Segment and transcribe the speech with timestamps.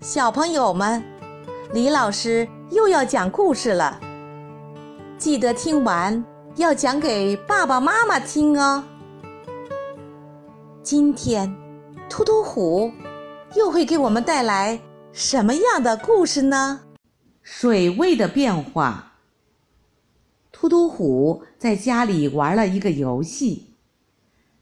[0.00, 1.02] 小朋友们，
[1.72, 3.98] 李老师又要讲故事了，
[5.16, 6.22] 记得听完
[6.56, 8.84] 要讲给爸爸妈妈听哦。
[10.82, 11.52] 今天，
[12.10, 12.92] 突突虎
[13.54, 14.78] 又会给我们带来
[15.12, 16.82] 什么样的故事呢？
[17.42, 19.14] 水位的变化。
[20.52, 23.72] 突突虎在家里玩了一个游戏，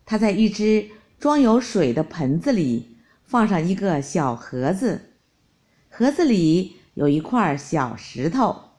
[0.07, 0.89] 他在一只
[1.19, 5.11] 装有水的盆子里放上一个小盒子。
[5.97, 8.71] 盒子里有一块小石头，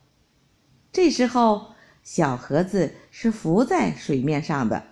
[0.92, 1.68] 这时候
[2.04, 4.84] 小盒子是浮在水面上的。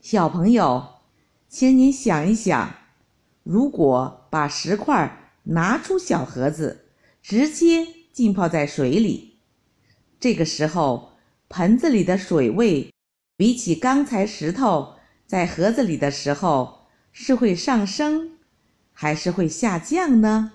[0.00, 0.94] 小朋友，
[1.48, 2.74] 请你想一想，
[3.44, 6.86] 如果把石块拿出小盒子，
[7.22, 9.38] 直接浸泡在水里，
[10.18, 11.12] 这个时候
[11.48, 12.92] 盆子里的水位
[13.36, 14.94] 比起刚才石头
[15.28, 18.32] 在盒子里的时候是会上升，
[18.92, 20.54] 还是会下降呢？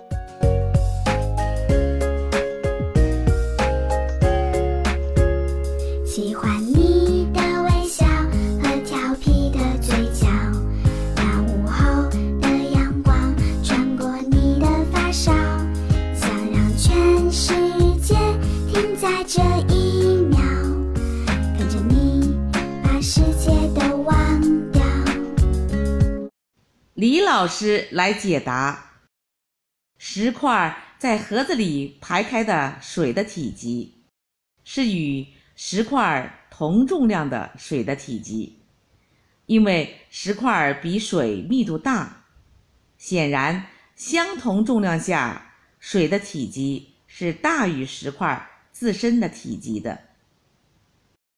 [17.33, 17.53] 世
[18.01, 18.13] 界
[18.67, 19.41] 停在这
[19.73, 20.37] 一秒，
[21.57, 22.37] 跟着你
[22.83, 24.81] 把世界都忘掉。
[26.93, 28.91] 李老师来解答：
[29.97, 34.03] 石块在盒子里排开的水的体积，
[34.65, 38.59] 是与石块同重量的水的体积。
[39.45, 42.25] 因为石块比水密度大，
[42.97, 49.99] 显然相同重量下，水的体积是大于石块自身的体积的。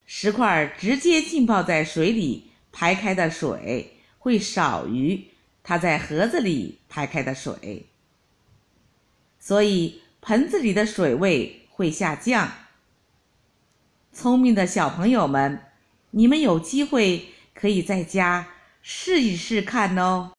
[0.06, 5.26] 石块直接浸泡在水里排开的水会少于
[5.64, 7.86] 它在盒子里排开的水，
[9.40, 12.52] 所以盆子里的水位会下降。
[14.12, 15.60] 聪明的小朋友们，
[16.12, 18.46] 你们有机会可以在家
[18.80, 20.30] 试一试看哦。